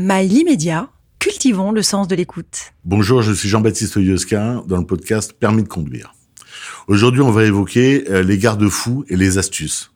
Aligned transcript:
Mail 0.00 0.32
immédiat, 0.32 0.90
cultivons 1.18 1.72
le 1.72 1.82
sens 1.82 2.06
de 2.06 2.14
l'écoute. 2.14 2.72
Bonjour, 2.84 3.20
je 3.20 3.32
suis 3.32 3.48
Jean-Baptiste 3.48 3.96
Yosquin 3.96 4.62
dans 4.68 4.76
le 4.76 4.86
podcast 4.86 5.32
Permis 5.32 5.64
de 5.64 5.68
conduire. 5.68 6.14
Aujourd'hui, 6.86 7.20
on 7.20 7.32
va 7.32 7.42
évoquer 7.42 8.08
euh, 8.08 8.22
les 8.22 8.38
garde-fous 8.38 9.04
et 9.08 9.16
les 9.16 9.38
astuces. 9.38 9.90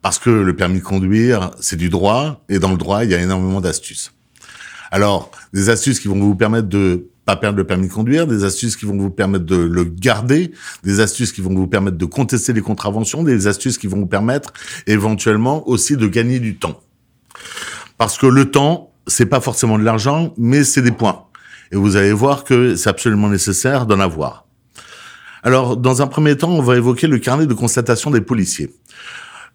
Parce 0.00 0.18
que 0.18 0.30
le 0.30 0.56
permis 0.56 0.78
de 0.78 0.84
conduire, 0.84 1.50
c'est 1.60 1.76
du 1.76 1.90
droit, 1.90 2.42
et 2.48 2.58
dans 2.58 2.70
le 2.70 2.78
droit, 2.78 3.04
il 3.04 3.10
y 3.10 3.14
a 3.14 3.20
énormément 3.20 3.60
d'astuces. 3.60 4.14
Alors, 4.90 5.30
des 5.52 5.68
astuces 5.68 6.00
qui 6.00 6.08
vont 6.08 6.18
vous 6.18 6.34
permettre 6.34 6.68
de 6.68 7.10
pas 7.26 7.36
perdre 7.36 7.58
le 7.58 7.66
permis 7.66 7.88
de 7.88 7.92
conduire, 7.92 8.26
des 8.26 8.44
astuces 8.44 8.74
qui 8.74 8.86
vont 8.86 8.96
vous 8.96 9.10
permettre 9.10 9.44
de 9.44 9.56
le 9.56 9.84
garder, 9.84 10.52
des 10.82 11.00
astuces 11.00 11.30
qui 11.30 11.42
vont 11.42 11.54
vous 11.54 11.66
permettre 11.66 11.98
de 11.98 12.06
contester 12.06 12.54
les 12.54 12.62
contraventions, 12.62 13.22
des 13.22 13.46
astuces 13.48 13.76
qui 13.76 13.86
vont 13.86 13.98
vous 13.98 14.06
permettre 14.06 14.54
éventuellement 14.86 15.68
aussi 15.68 15.98
de 15.98 16.06
gagner 16.06 16.40
du 16.40 16.56
temps. 16.56 16.80
Parce 17.98 18.16
que 18.16 18.26
le 18.26 18.50
temps, 18.50 18.91
c'est 19.06 19.26
pas 19.26 19.40
forcément 19.40 19.78
de 19.78 19.84
l'argent, 19.84 20.32
mais 20.36 20.64
c'est 20.64 20.82
des 20.82 20.92
points. 20.92 21.24
Et 21.70 21.76
vous 21.76 21.96
allez 21.96 22.12
voir 22.12 22.44
que 22.44 22.76
c'est 22.76 22.90
absolument 22.90 23.28
nécessaire 23.28 23.86
d'en 23.86 24.00
avoir. 24.00 24.46
Alors, 25.42 25.76
dans 25.76 26.02
un 26.02 26.06
premier 26.06 26.36
temps, 26.36 26.50
on 26.50 26.62
va 26.62 26.76
évoquer 26.76 27.06
le 27.06 27.18
carnet 27.18 27.46
de 27.46 27.54
constatation 27.54 28.10
des 28.10 28.20
policiers. 28.20 28.70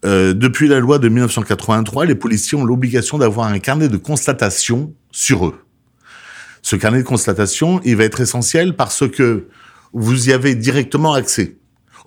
Euh, 0.06 0.34
depuis 0.34 0.68
la 0.68 0.80
loi 0.80 1.00
de 1.00 1.10
1983, 1.10 2.06
les 2.06 2.16
policiers 2.16 2.58
ont 2.58 2.66
l'obligation 2.66 3.18
d'avoir 3.18 3.48
un 3.48 3.60
carnet 3.60 3.88
de 3.88 3.98
constatation 3.98 4.94
sur 5.12 5.48
eux. 5.48 5.56
Ce 6.62 6.76
carnet 6.76 7.00
de 7.00 7.08
constatation, 7.08 7.80
il 7.84 7.96
va 7.96 8.04
être 8.04 8.20
essentiel 8.20 8.76
parce 8.76 9.08
que 9.08 9.48
vous 9.94 10.30
y 10.30 10.34
avez 10.34 10.56
directement 10.56 11.14
accès. 11.14 11.57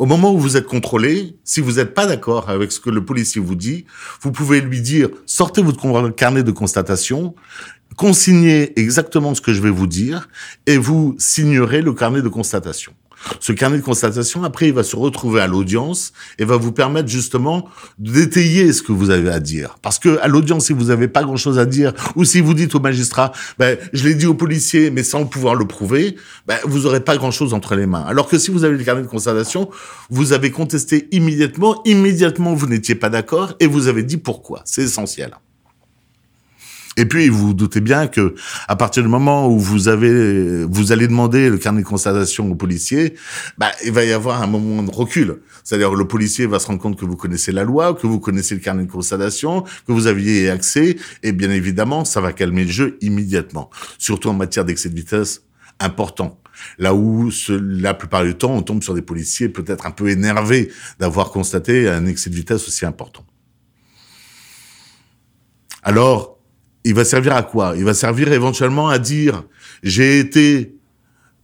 Au 0.01 0.07
moment 0.07 0.33
où 0.33 0.39
vous 0.39 0.57
êtes 0.57 0.65
contrôlé, 0.65 1.37
si 1.45 1.61
vous 1.61 1.73
n'êtes 1.73 1.93
pas 1.93 2.07
d'accord 2.07 2.49
avec 2.49 2.73
ce 2.73 2.81
que 2.81 2.89
le 2.89 3.05
policier 3.05 3.39
vous 3.39 3.55
dit, 3.55 3.85
vous 4.23 4.33
pouvez 4.33 4.63
lui 4.63 4.81
dire 4.81 5.11
sortez 5.27 5.61
votre 5.61 6.09
carnet 6.13 6.43
de 6.43 6.51
constatation, 6.53 7.35
consignez 7.99 8.81
exactement 8.81 9.35
ce 9.35 9.43
que 9.43 9.53
je 9.53 9.61
vais 9.61 9.69
vous 9.69 9.87
dire 9.87 10.31
et 10.67 10.79
vous 10.79 11.17
signerez 11.19 11.83
le 11.83 11.93
carnet 11.93 12.23
de 12.23 12.29
constatation. 12.29 12.95
Ce 13.41 13.53
carnet 13.53 13.79
de 13.79 13.83
constatation, 13.83 14.45
après, 14.45 14.69
il 14.69 14.75
va 14.75 14.83
se 14.83 14.97
retrouver 14.97 15.41
à 15.41 15.47
l'audience 15.47 16.13
et 16.39 16.45
va 16.45 16.57
vous 16.57 16.73
permettre 16.73 17.09
justement 17.09 17.69
d'étayer 17.99 18.73
ce 18.73 18.83
que 18.83 18.93
vous 18.93 19.11
avez 19.11 19.31
à 19.31 19.41
dire. 19.41 19.77
Parce 19.83 19.99
que 19.99 20.19
à 20.21 20.29
l'audience, 20.29 20.67
si 20.67 20.73
vous 20.73 20.85
n'avez 20.85 21.09
pas 21.09 21.23
grand-chose 21.23 21.59
à 21.59 21.67
dire, 21.67 21.93
ou 22.17 22.25
si 22.25 22.41
vous 22.41 22.55
dites 22.55 22.75
au 22.75 22.81
magistrat, 22.81 23.33
ben, 23.59 23.79
je 23.93 24.05
l'ai 24.05 24.15
dit 24.15 24.27
au 24.27 24.35
policier, 24.35 24.91
mais 24.91 25.03
sans 25.03 25.27
pouvoir 25.27 25.55
le 25.55 25.67
prouver, 25.67 26.17
ben, 26.47 26.59
vous 26.65 26.81
n'aurez 26.81 27.01
pas 27.01 27.17
grand-chose 27.17 27.55
entre 27.55 27.75
les 27.75 27.87
mains. 27.87 28.05
Alors 28.07 28.29
que 28.29 28.39
si 28.39 28.51
vous 28.51 28.65
avez 28.65 28.77
le 28.77 28.85
carnet 28.85 29.03
de 29.03 29.09
constatation, 29.09 29.71
vous 30.09 30.33
avez 30.33 30.51
contesté 30.51 31.09
immédiatement, 31.13 31.83
immédiatement 31.85 32.55
vous 32.55 32.67
n'étiez 32.67 32.95
pas 32.95 33.11
d'accord 33.11 33.55
et 33.61 33.67
vous 33.67 33.89
avez 33.89 34.03
dit 34.03 34.17
pourquoi. 34.17 34.63
C'est 34.65 34.83
essentiel. 34.83 35.35
Et 37.01 37.07
puis, 37.07 37.31
vous 37.31 37.47
vous 37.47 37.55
doutez 37.55 37.81
bien 37.81 38.09
que 38.09 38.35
à 38.69 38.77
partir 38.77 39.03
du 39.03 39.09
moment 39.09 39.49
où 39.49 39.59
vous 39.59 39.89
avez, 39.89 40.67
vous 40.67 40.93
allez 40.93 41.09
demander 41.09 41.49
le 41.49 41.57
carnet 41.57 41.81
de 41.81 41.87
constatation 41.87 42.51
au 42.51 42.55
policier, 42.55 43.15
bah, 43.57 43.71
il 43.87 43.93
va 43.93 44.05
y 44.05 44.13
avoir 44.13 44.43
un 44.43 44.47
moment 44.47 44.83
de 44.83 44.91
recul. 44.91 45.41
C'est-à-dire, 45.65 45.95
le 45.95 46.07
policier 46.07 46.45
va 46.45 46.59
se 46.59 46.67
rendre 46.67 46.79
compte 46.79 47.01
que 47.01 47.07
vous 47.07 47.17
connaissez 47.17 47.53
la 47.53 47.65
loi, 47.65 47.95
que 47.95 48.07
vous 48.07 48.21
connaissez 48.21 48.55
le 48.55 48.61
carnet 48.61 48.85
de 48.85 48.91
constatation, 48.91 49.63
que 49.63 49.93
vous 49.93 50.09
aviez 50.09 50.51
accès, 50.51 50.97
et 51.23 51.33
bien 51.33 51.51
évidemment, 51.51 52.05
ça 52.05 52.21
va 52.21 52.35
calmer 52.35 52.65
le 52.65 52.71
jeu 52.71 52.99
immédiatement. 53.01 53.71
Surtout 53.97 54.29
en 54.29 54.35
matière 54.35 54.67
d'excès 54.67 54.91
de 54.91 54.95
vitesse 54.95 55.41
important. 55.79 56.39
Là 56.77 56.93
où, 56.93 57.31
la 57.49 57.95
plupart 57.95 58.25
du 58.25 58.35
temps, 58.35 58.53
on 58.53 58.61
tombe 58.61 58.83
sur 58.83 58.93
des 58.93 59.01
policiers 59.01 59.49
peut-être 59.49 59.87
un 59.87 59.91
peu 59.91 60.11
énervés 60.11 60.71
d'avoir 60.99 61.31
constaté 61.31 61.89
un 61.89 62.05
excès 62.05 62.29
de 62.29 62.35
vitesse 62.35 62.69
aussi 62.69 62.85
important. 62.85 63.25
Alors, 65.83 66.40
il 66.85 66.95
va 66.95 67.05
servir 67.05 67.35
à 67.35 67.43
quoi? 67.43 67.75
Il 67.77 67.85
va 67.85 67.95
servir 67.95 68.33
éventuellement 68.33 68.89
à 68.89 68.99
dire 68.99 69.45
j'ai 69.83 70.19
été 70.19 70.77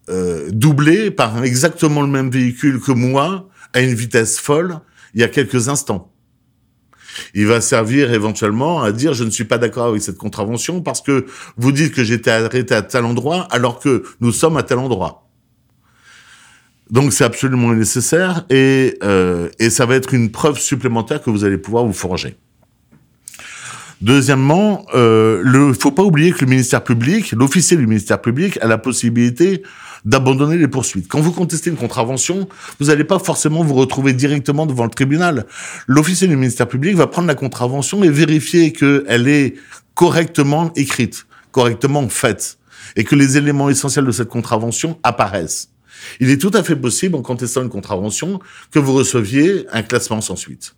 euh, 0.08 0.48
doublé 0.50 1.10
par 1.10 1.44
exactement 1.44 2.02
le 2.02 2.08
même 2.08 2.30
véhicule 2.30 2.80
que 2.80 2.92
moi 2.92 3.48
à 3.72 3.80
une 3.80 3.94
vitesse 3.94 4.38
folle 4.38 4.80
il 5.14 5.20
y 5.20 5.24
a 5.24 5.28
quelques 5.28 5.68
instants. 5.68 6.12
Il 7.34 7.46
va 7.46 7.60
servir 7.60 8.12
éventuellement 8.12 8.82
à 8.82 8.92
dire 8.92 9.14
je 9.14 9.24
ne 9.24 9.30
suis 9.30 9.44
pas 9.44 9.58
d'accord 9.58 9.86
avec 9.86 10.02
cette 10.02 10.18
contravention 10.18 10.82
parce 10.82 11.00
que 11.00 11.26
vous 11.56 11.72
dites 11.72 11.94
que 11.94 12.04
j'étais 12.04 12.30
arrêté 12.30 12.74
à 12.74 12.82
tel 12.82 13.04
endroit 13.04 13.48
alors 13.50 13.80
que 13.80 14.04
nous 14.20 14.32
sommes 14.32 14.56
à 14.56 14.62
tel 14.62 14.78
endroit. 14.78 15.28
Donc 16.90 17.12
c'est 17.12 17.24
absolument 17.24 17.72
nécessaire 17.72 18.44
et, 18.48 18.96
euh, 19.02 19.48
et 19.58 19.70
ça 19.70 19.86
va 19.86 19.96
être 19.96 20.14
une 20.14 20.30
preuve 20.30 20.58
supplémentaire 20.58 21.20
que 21.20 21.30
vous 21.30 21.44
allez 21.44 21.58
pouvoir 21.58 21.84
vous 21.84 21.92
forger. 21.92 22.36
Deuxièmement, 24.06 24.86
euh, 24.94 25.40
le 25.42 25.72
faut 25.72 25.90
pas 25.90 26.04
oublier 26.04 26.30
que 26.30 26.44
le 26.44 26.46
ministère 26.46 26.84
public, 26.84 27.32
l'officier 27.32 27.76
du 27.76 27.88
ministère 27.88 28.20
public, 28.20 28.56
a 28.62 28.68
la 28.68 28.78
possibilité 28.78 29.64
d'abandonner 30.04 30.56
les 30.56 30.68
poursuites. 30.68 31.08
Quand 31.08 31.20
vous 31.20 31.32
contestez 31.32 31.70
une 31.70 31.76
contravention, 31.76 32.48
vous 32.78 32.86
n'allez 32.86 33.02
pas 33.02 33.18
forcément 33.18 33.64
vous 33.64 33.74
retrouver 33.74 34.12
directement 34.12 34.64
devant 34.64 34.84
le 34.84 34.90
tribunal. 34.90 35.44
L'officier 35.88 36.28
du 36.28 36.36
ministère 36.36 36.68
public 36.68 36.94
va 36.94 37.08
prendre 37.08 37.26
la 37.26 37.34
contravention 37.34 38.04
et 38.04 38.08
vérifier 38.08 38.72
qu'elle 38.72 39.26
est 39.26 39.54
correctement 39.96 40.72
écrite, 40.76 41.26
correctement 41.50 42.08
faite, 42.08 42.58
et 42.94 43.02
que 43.02 43.16
les 43.16 43.36
éléments 43.36 43.70
essentiels 43.70 44.04
de 44.04 44.12
cette 44.12 44.28
contravention 44.28 45.00
apparaissent. 45.02 45.70
Il 46.20 46.30
est 46.30 46.38
tout 46.40 46.52
à 46.54 46.62
fait 46.62 46.76
possible, 46.76 47.16
en 47.16 47.22
contestant 47.22 47.62
une 47.64 47.70
contravention, 47.70 48.38
que 48.70 48.78
vous 48.78 48.92
receviez 48.92 49.66
un 49.72 49.82
classement 49.82 50.20
sans 50.20 50.36
suite. 50.36 50.76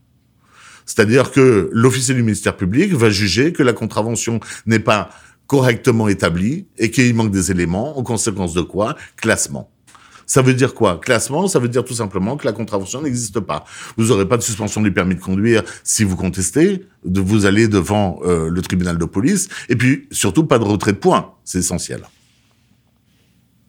C'est-à-dire 0.88 1.30
que 1.30 1.68
l'officier 1.70 2.14
du 2.14 2.22
ministère 2.22 2.56
public 2.56 2.94
va 2.94 3.10
juger 3.10 3.52
que 3.52 3.62
la 3.62 3.74
contravention 3.74 4.40
n'est 4.64 4.78
pas 4.78 5.10
correctement 5.46 6.08
établie 6.08 6.66
et 6.78 6.90
qu'il 6.90 7.14
manque 7.14 7.30
des 7.30 7.50
éléments, 7.50 7.98
en 7.98 8.02
conséquence 8.02 8.54
de 8.54 8.62
quoi 8.62 8.96
Classement. 9.16 9.70
Ça 10.26 10.42
veut 10.42 10.54
dire 10.54 10.74
quoi? 10.74 10.98
Classement, 10.98 11.46
ça 11.46 11.58
veut 11.58 11.68
dire 11.68 11.84
tout 11.84 11.94
simplement 11.94 12.36
que 12.36 12.46
la 12.46 12.52
contravention 12.52 13.02
n'existe 13.02 13.40
pas. 13.40 13.64
Vous 13.96 14.06
n'aurez 14.06 14.26
pas 14.26 14.38
de 14.38 14.42
suspension 14.42 14.80
du 14.80 14.92
permis 14.92 15.14
de 15.14 15.20
conduire 15.20 15.62
si 15.84 16.04
vous 16.04 16.16
contestez, 16.16 16.86
vous 17.04 17.44
allez 17.46 17.68
devant 17.68 18.20
euh, 18.24 18.48
le 18.48 18.62
tribunal 18.62 18.96
de 18.96 19.04
police, 19.04 19.48
et 19.68 19.76
puis 19.76 20.08
surtout 20.10 20.44
pas 20.44 20.58
de 20.58 20.64
retrait 20.64 20.92
de 20.92 20.98
points, 20.98 21.34
c'est 21.44 21.58
essentiel 21.58 22.02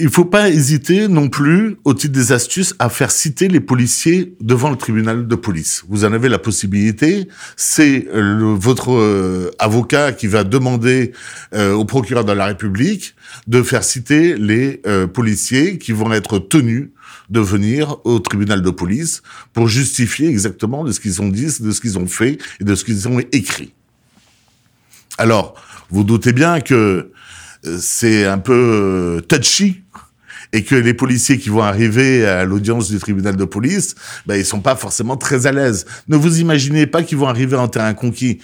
il 0.01 0.09
faut 0.09 0.25
pas 0.25 0.49
hésiter 0.49 1.09
non 1.09 1.27
plus, 1.27 1.75
au 1.83 1.93
titre 1.93 2.13
des 2.13 2.31
astuces, 2.31 2.73
à 2.79 2.87
faire 2.87 3.11
citer 3.11 3.49
les 3.49 3.59
policiers 3.59 4.33
devant 4.39 4.69
le 4.69 4.77
tribunal 4.77 5.27
de 5.27 5.35
police. 5.35 5.83
Vous 5.89 6.05
en 6.05 6.13
avez 6.13 6.29
la 6.29 6.39
possibilité. 6.39 7.27
C'est 7.57 8.07
euh, 8.07 8.55
votre 8.57 8.93
euh, 8.93 9.51
avocat 9.59 10.13
qui 10.13 10.27
va 10.27 10.45
demander 10.45 11.11
euh, 11.53 11.73
au 11.73 11.83
procureur 11.83 12.23
de 12.23 12.31
la 12.31 12.45
République 12.45 13.13
de 13.47 13.61
faire 13.61 13.83
citer 13.83 14.37
les 14.37 14.81
policiers 15.13 15.77
qui 15.77 15.91
vont 15.91 16.11
être 16.13 16.39
tenus 16.39 16.89
de 17.29 17.39
venir 17.39 17.97
au 18.05 18.19
tribunal 18.19 18.61
de 18.61 18.69
police 18.69 19.21
pour 19.53 19.67
justifier 19.67 20.29
exactement 20.29 20.83
de 20.83 20.91
ce 20.91 20.99
qu'ils 20.99 21.21
ont 21.21 21.27
dit, 21.27 21.47
de 21.59 21.71
ce 21.71 21.81
qu'ils 21.81 21.99
ont 21.99 22.07
fait 22.07 22.37
et 22.59 22.63
de 22.63 22.73
ce 22.73 22.85
qu'ils 22.85 23.07
ont 23.07 23.19
écrit. 23.31 23.73
Alors, 25.17 25.55
vous 25.89 26.03
doutez 26.03 26.31
bien 26.31 26.61
que 26.61 27.11
c'est 27.63 28.25
un 28.25 28.37
peu 28.37 29.21
touchy 29.27 29.83
et 30.53 30.63
que 30.63 30.75
les 30.75 30.93
policiers 30.93 31.37
qui 31.37 31.49
vont 31.49 31.61
arriver 31.61 32.25
à 32.25 32.45
l'audience 32.45 32.89
du 32.89 32.97
tribunal 32.97 33.35
de 33.35 33.45
police, 33.45 33.95
ben, 34.25 34.35
ils 34.35 34.45
sont 34.45 34.61
pas 34.61 34.75
forcément 34.75 35.17
très 35.17 35.47
à 35.47 35.51
l'aise. 35.51 35.85
Ne 36.07 36.17
vous 36.17 36.39
imaginez 36.39 36.87
pas 36.87 37.03
qu'ils 37.03 37.17
vont 37.17 37.27
arriver 37.27 37.55
en 37.55 37.67
terrain 37.67 37.93
conquis. 37.93 38.39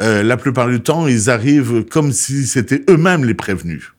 Euh, 0.00 0.22
la 0.22 0.36
plupart 0.36 0.68
du 0.68 0.80
temps, 0.80 1.08
ils 1.08 1.30
arrivent 1.30 1.84
comme 1.84 2.12
si 2.12 2.46
c'était 2.46 2.84
eux-mêmes 2.88 3.24
les 3.24 3.34
prévenus. 3.34 3.92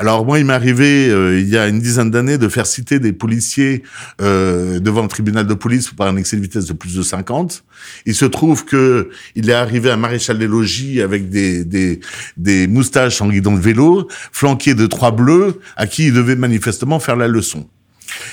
Alors 0.00 0.24
moi, 0.24 0.38
il 0.38 0.44
m'est 0.44 0.52
arrivé 0.52 1.08
euh, 1.08 1.40
il 1.40 1.48
y 1.48 1.58
a 1.58 1.66
une 1.66 1.80
dizaine 1.80 2.12
d'années 2.12 2.38
de 2.38 2.48
faire 2.48 2.66
citer 2.66 3.00
des 3.00 3.12
policiers 3.12 3.82
euh, 4.22 4.78
devant 4.78 5.02
le 5.02 5.08
tribunal 5.08 5.44
de 5.44 5.54
police 5.54 5.90
par 5.90 6.06
un 6.06 6.16
excès 6.16 6.36
de 6.36 6.42
vitesse 6.42 6.66
de 6.66 6.72
plus 6.72 6.94
de 6.94 7.02
50. 7.02 7.64
Il 8.06 8.14
se 8.14 8.24
trouve 8.24 8.64
que 8.64 9.10
il 9.34 9.50
est 9.50 9.54
arrivé 9.54 9.90
un 9.90 9.96
maréchal 9.96 10.38
des 10.38 10.46
logis 10.46 11.02
avec 11.02 11.28
des, 11.30 11.64
des, 11.64 11.98
des 12.36 12.68
moustaches 12.68 13.20
en 13.20 13.28
guidon 13.28 13.56
de 13.56 13.60
vélo, 13.60 14.06
flanqué 14.30 14.76
de 14.76 14.86
trois 14.86 15.10
bleus, 15.10 15.58
à 15.76 15.88
qui 15.88 16.06
il 16.06 16.12
devait 16.12 16.36
manifestement 16.36 17.00
faire 17.00 17.16
la 17.16 17.26
leçon. 17.26 17.66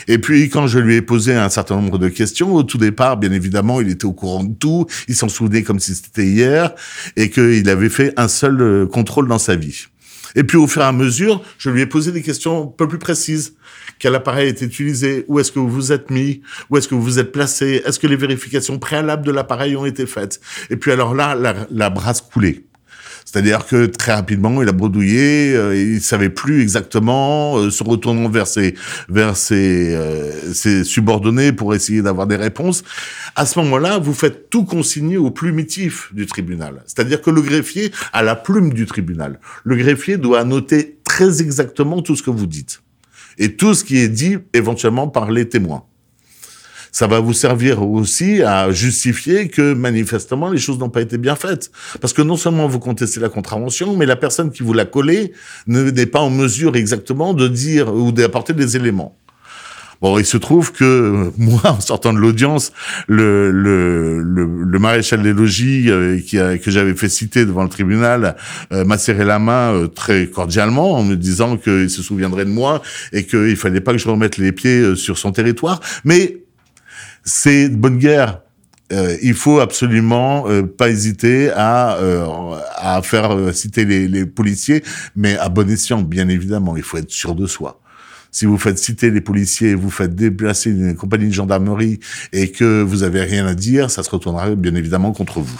Et 0.08 0.20
puis, 0.20 0.50
quand 0.50 0.68
je 0.68 0.80
lui 0.80 0.96
ai 0.96 1.02
posé 1.02 1.34
un 1.34 1.50
certain 1.50 1.76
nombre 1.76 1.98
de 1.98 2.10
questions, 2.10 2.54
au 2.54 2.64
tout 2.64 2.78
départ, 2.78 3.18
bien 3.18 3.32
évidemment, 3.32 3.82
il 3.82 3.90
était 3.90 4.06
au 4.06 4.14
courant 4.14 4.44
de 4.44 4.54
tout, 4.54 4.86
il 5.08 5.16
s'en 5.16 5.30
souvenait 5.30 5.64
comme 5.64 5.80
si 5.80 5.96
c'était 5.96 6.26
hier, 6.26 6.74
et 7.16 7.30
qu'il 7.30 7.68
avait 7.70 7.90
fait 7.90 8.14
un 8.18 8.28
seul 8.28 8.62
euh, 8.62 8.86
contrôle 8.86 9.28
dans 9.28 9.40
sa 9.40 9.56
vie. 9.56 9.88
Et 10.36 10.44
puis 10.44 10.58
au 10.58 10.68
fur 10.68 10.82
et 10.82 10.86
à 10.86 10.92
mesure, 10.92 11.42
je 11.58 11.70
lui 11.70 11.82
ai 11.82 11.86
posé 11.86 12.12
des 12.12 12.22
questions 12.22 12.64
un 12.64 12.68
peu 12.68 12.88
plus 12.88 13.00
précises. 13.00 13.56
Quel 14.00 14.14
appareil 14.16 14.50
est 14.50 14.62
utilisé? 14.62 15.26
Où 15.28 15.40
est-ce 15.40 15.52
que 15.52 15.60
vous 15.60 15.70
vous 15.70 15.92
êtes 15.92 16.10
mis? 16.12 16.42
Où 16.70 16.78
est-ce 16.78 16.88
que 16.88 16.96
vous 16.96 17.02
vous 17.02 17.20
êtes 17.20 17.32
placé? 17.32 17.82
Est-ce 17.86 18.00
que 18.00 18.08
les 18.08 18.18
vérifications 18.18 18.78
préalables 18.80 19.26
de 19.26 19.32
l'appareil 19.32 19.76
ont 19.76 19.86
été 19.86 20.06
faites? 20.06 20.42
Et 20.70 20.76
puis 20.76 20.92
alors 20.92 21.16
là, 21.16 21.36
la, 21.36 21.68
la 21.72 21.90
brasse 21.90 22.22
coulée. 22.22 22.66
C'est-à-dire 23.26 23.66
que 23.66 23.88
très 23.88 24.14
rapidement, 24.14 24.62
il 24.62 24.70
a 24.70 24.72
bredouillé, 24.72 25.56
euh, 25.56 25.76
il 25.76 26.00
savait 26.00 26.30
plus 26.30 26.62
exactement, 26.62 27.58
euh, 27.58 27.72
se 27.72 27.84
retournant 27.84 28.30
vers 28.30 28.46
ses 28.46 28.76
vers 29.10 29.36
ses, 29.36 29.96
euh, 29.96 30.54
ses 30.54 30.84
subordonnés 30.84 31.52
pour 31.52 31.74
essayer 31.74 32.04
d'avoir 32.04 32.28
des 32.28 32.36
réponses. 32.36 32.84
À 33.36 33.46
ce 33.46 33.60
moment-là, 33.60 33.98
vous 33.98 34.14
faites 34.14 34.50
tout 34.50 34.64
consigner 34.64 35.18
au 35.18 35.32
plumitif 35.32 36.14
du 36.14 36.28
tribunal. 36.28 36.84
C'est-à-dire 36.86 37.22
que 37.22 37.32
le 37.32 37.42
greffier 37.42 37.92
a 38.14 38.22
la 38.22 38.36
plume 38.36 38.72
du 38.74 38.86
tribunal. 38.86 39.40
Le 39.64 39.76
greffier 39.76 40.18
doit 40.18 40.44
noter 40.44 41.00
très 41.04 41.42
exactement 41.42 42.02
tout 42.02 42.16
ce 42.16 42.24
que 42.24 42.32
vous 42.32 42.48
dites 42.48 42.82
et 43.38 43.56
tout 43.56 43.74
ce 43.74 43.84
qui 43.84 43.98
est 43.98 44.08
dit 44.08 44.38
éventuellement 44.54 45.08
par 45.08 45.32
les 45.32 45.50
témoins 45.50 45.84
ça 46.96 47.08
va 47.08 47.20
vous 47.20 47.34
servir 47.34 47.84
aussi 47.84 48.42
à 48.42 48.72
justifier 48.72 49.50
que 49.50 49.74
manifestement 49.74 50.50
les 50.50 50.58
choses 50.58 50.80
n'ont 50.80 50.90
pas 50.90 51.02
été 51.02 51.18
bien 51.18 51.36
faites. 51.36 51.70
Parce 52.00 52.14
que 52.14 52.22
non 52.22 52.38
seulement 52.38 52.70
vous 52.70 52.80
contestez 52.80 53.20
la 53.20 53.28
contravention, 53.28 53.98
mais 53.98 54.06
la 54.06 54.16
personne 54.16 54.50
qui 54.50 54.64
vous 54.64 54.72
l'a 54.72 54.86
collée 54.86 55.34
n'est 55.68 56.06
pas 56.06 56.22
en 56.22 56.30
mesure 56.30 56.78
exactement 56.78 57.34
de 57.34 57.50
dire 57.50 57.94
ou 57.94 58.14
d'apporter 58.14 58.54
des 58.54 58.78
éléments. 58.78 59.18
Bon, 60.02 60.18
il 60.20 60.26
se 60.26 60.38
trouve 60.38 60.72
que 60.72 61.32
moi, 61.38 61.62
en 61.66 61.82
sortant 61.82 62.14
de 62.14 62.18
l'audience, 62.18 62.72
le, 63.10 63.52
le, 63.52 64.22
le, 64.22 64.80
maréchal 64.80 65.22
des 65.22 65.34
logis 65.34 65.90
euh, 65.90 66.22
qui 66.22 66.40
a, 66.40 66.58
que 66.58 66.72
j'avais 66.72 66.94
fait 66.94 67.10
citer 67.10 67.46
devant 67.46 67.64
le 67.64 67.70
tribunal 67.70 68.38
euh, 68.72 68.86
m'a 68.86 68.98
serré 68.98 69.26
la 69.26 69.40
main 69.40 69.74
euh, 69.74 69.88
très 69.88 70.28
cordialement 70.28 70.94
en 70.94 71.04
me 71.04 71.16
disant 71.16 71.58
qu'il 71.58 71.90
se 71.90 72.02
souviendrait 72.02 72.46
de 72.46 72.52
moi 72.52 72.82
et 73.12 73.26
qu'il 73.26 73.58
fallait 73.58 73.82
pas 73.82 73.92
que 73.92 73.98
je 73.98 74.08
remette 74.08 74.38
les 74.38 74.54
pieds 74.54 74.96
sur 74.96 75.18
son 75.18 75.34
territoire. 75.34 75.82
Mais 76.06 76.45
c'est 77.26 77.70
de 77.70 77.76
bonne 77.76 77.98
guerre. 77.98 78.42
Euh, 78.94 79.18
il 79.24 79.34
faut 79.34 79.60
absolument 79.60 80.48
euh, 80.48 80.62
pas 80.62 80.90
hésiter 80.90 81.50
à, 81.52 81.96
euh, 81.98 82.60
à 82.76 83.02
faire 83.02 83.36
euh, 83.36 83.52
citer 83.52 83.84
les, 83.84 84.08
les, 84.08 84.28
policiers, 84.28 84.84
mais 85.16 85.36
à 85.38 85.50
bon 85.50 85.68
escient, 85.70 86.04
bien 86.04 86.30
évidemment. 86.30 86.78
Il 86.78 86.84
faut 86.84 86.98
être 86.98 87.10
sûr 87.10 87.34
de 87.34 87.48
soi. 87.48 87.82
Si 88.30 88.46
vous 88.46 88.60
faites 88.60 88.78
citer 88.78 89.10
les 89.10 89.22
policiers, 89.22 89.74
vous 89.74 89.90
faites 89.90 90.14
déplacer 90.14 90.70
une 90.70 90.96
compagnie 90.96 91.30
de 91.30 91.34
gendarmerie 91.34 92.00
et 92.32 92.52
que 92.52 92.84
vous 92.84 93.02
avez 93.02 93.22
rien 93.22 93.48
à 93.48 93.56
dire, 93.56 93.90
ça 93.90 94.04
se 94.04 94.10
retournera 94.10 94.54
bien 94.54 94.76
évidemment 94.76 95.14
contre 95.14 95.40
vous. 95.40 95.60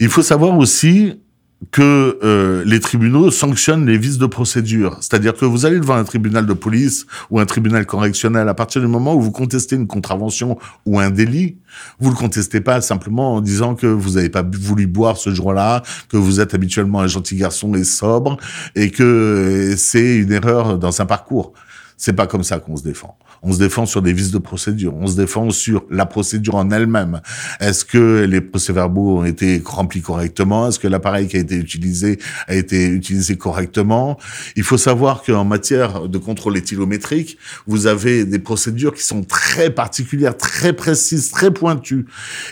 Il 0.00 0.08
faut 0.08 0.22
savoir 0.22 0.56
aussi 0.58 1.20
que 1.70 2.18
euh, 2.22 2.62
les 2.66 2.80
tribunaux 2.80 3.30
sanctionnent 3.30 3.86
les 3.86 3.96
vices 3.96 4.18
de 4.18 4.26
procédure. 4.26 4.98
C'est-à-dire 5.00 5.34
que 5.34 5.44
vous 5.44 5.64
allez 5.64 5.80
devant 5.80 5.94
un 5.94 6.04
tribunal 6.04 6.46
de 6.46 6.52
police 6.52 7.06
ou 7.30 7.40
un 7.40 7.46
tribunal 7.46 7.86
correctionnel 7.86 8.48
à 8.48 8.54
partir 8.54 8.82
du 8.82 8.86
moment 8.86 9.14
où 9.14 9.20
vous 9.20 9.30
contestez 9.30 9.76
une 9.76 9.86
contravention 9.86 10.58
ou 10.84 11.00
un 11.00 11.10
délit, 11.10 11.56
vous 11.98 12.10
le 12.10 12.16
contestez 12.16 12.60
pas 12.60 12.80
simplement 12.80 13.34
en 13.34 13.40
disant 13.40 13.74
que 13.74 13.86
vous 13.86 14.12
n'avez 14.12 14.28
pas 14.28 14.42
voulu 14.42 14.86
boire 14.86 15.16
ce 15.16 15.34
jour-là, 15.34 15.82
que 16.08 16.16
vous 16.16 16.40
êtes 16.40 16.54
habituellement 16.54 17.00
un 17.00 17.06
gentil 17.06 17.36
garçon 17.36 17.74
et 17.74 17.84
sobre 17.84 18.36
et 18.74 18.90
que 18.90 19.74
c'est 19.76 20.16
une 20.16 20.32
erreur 20.32 20.78
dans 20.78 21.00
un 21.00 21.06
parcours. 21.06 21.54
C'est 21.96 22.12
pas 22.12 22.26
comme 22.26 22.44
ça 22.44 22.58
qu'on 22.58 22.76
se 22.76 22.82
défend. 22.82 23.16
On 23.42 23.52
se 23.52 23.58
défend 23.58 23.86
sur 23.86 24.02
des 24.02 24.12
vices 24.12 24.30
de 24.30 24.38
procédure. 24.38 24.94
On 24.94 25.06
se 25.06 25.16
défend 25.16 25.50
sur 25.50 25.84
la 25.90 26.04
procédure 26.04 26.56
en 26.56 26.70
elle-même. 26.70 27.20
Est-ce 27.60 27.84
que 27.84 28.24
les 28.24 28.40
procès-verbaux 28.40 29.20
ont 29.20 29.24
été 29.24 29.62
remplis 29.64 30.02
correctement? 30.02 30.68
Est-ce 30.68 30.78
que 30.78 30.88
l'appareil 30.88 31.26
qui 31.26 31.36
a 31.36 31.40
été 31.40 31.56
utilisé 31.56 32.18
a 32.48 32.54
été 32.54 32.86
utilisé 32.86 33.36
correctement? 33.36 34.18
Il 34.56 34.62
faut 34.62 34.78
savoir 34.78 35.22
qu'en 35.22 35.44
matière 35.44 36.08
de 36.08 36.18
contrôle 36.18 36.56
éthylométrique, 36.56 37.38
vous 37.66 37.86
avez 37.86 38.24
des 38.24 38.38
procédures 38.38 38.94
qui 38.94 39.02
sont 39.02 39.22
très 39.22 39.70
particulières, 39.70 40.36
très 40.36 40.72
précises, 40.72 41.30
très 41.30 41.50
pointues, 41.50 42.06